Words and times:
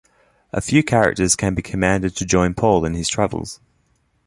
A 0.51 0.61
few 0.61 0.81
characters 0.83 1.35
can 1.35 1.53
be 1.53 1.61
commanded 1.61 2.15
to 2.17 2.25
join 2.25 2.55
Paul 2.55 2.85
in 2.85 2.95
his 2.95 3.07
travels. 3.07 3.59